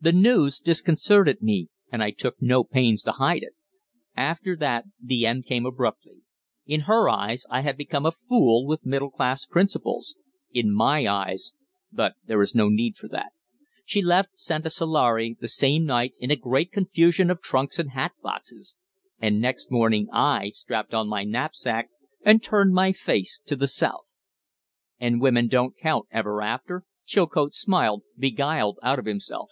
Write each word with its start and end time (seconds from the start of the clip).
"The 0.00 0.12
news 0.12 0.60
disconcerted 0.60 1.42
me, 1.42 1.70
and 1.90 2.04
I 2.04 2.12
took 2.12 2.36
no 2.40 2.62
pains 2.62 3.02
to 3.02 3.10
hide 3.10 3.42
it. 3.42 3.54
After 4.16 4.54
that 4.54 4.84
the 5.02 5.26
end 5.26 5.46
came 5.46 5.66
abruptly. 5.66 6.22
In 6.66 6.82
her 6.82 7.08
eyes 7.08 7.44
I 7.50 7.62
had 7.62 7.76
become 7.76 8.06
a 8.06 8.12
fool 8.12 8.64
with 8.64 8.86
middle 8.86 9.10
class 9.10 9.44
principles; 9.44 10.14
in 10.52 10.72
my 10.72 11.04
eyes 11.08 11.52
But 11.90 12.12
there 12.24 12.40
is 12.42 12.54
no 12.54 12.68
need 12.68 12.96
for 12.96 13.08
that. 13.08 13.32
She 13.84 14.00
left 14.00 14.36
Santasalare 14.38 15.36
the 15.40 15.48
same 15.48 15.84
night 15.84 16.14
in 16.20 16.30
a 16.30 16.36
great 16.36 16.70
confusion 16.70 17.28
of 17.28 17.42
trunks 17.42 17.76
and 17.80 17.90
hat 17.90 18.12
boxes; 18.22 18.76
and 19.18 19.40
next 19.40 19.68
morning 19.68 20.06
I 20.12 20.50
strapped 20.50 20.94
on 20.94 21.08
my 21.08 21.24
knapsack 21.24 21.88
and 22.24 22.40
turned 22.40 22.72
my 22.72 22.92
face 22.92 23.40
to 23.46 23.56
the 23.56 23.66
south." 23.66 24.06
"And 25.00 25.20
women 25.20 25.48
don't 25.48 25.76
count 25.76 26.06
ever 26.12 26.40
after?" 26.40 26.84
Chilcote 27.04 27.52
smiled, 27.54 28.04
beguiled 28.16 28.78
out 28.84 29.00
of 29.00 29.06
himself. 29.06 29.50